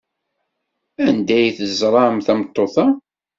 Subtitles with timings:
[1.07, 2.85] Anda ay teẓram tameṭṭut-a?